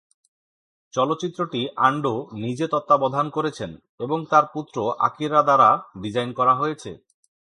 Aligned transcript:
চলচ্চিত্রটি 0.93 1.61
আন্ডো 1.77 2.13
নিজে 2.35 2.65
তত্ত্বাবধান 2.67 3.25
করেছেন 3.29 3.71
এবং 3.99 4.17
তার 4.25 4.45
পুত্র 4.53 4.75
আকিরা 4.99 5.41
দ্বারা 5.43 5.69
ডিজাইন 6.01 6.29
করা 6.33 6.53
হয়েছে। 6.55 6.91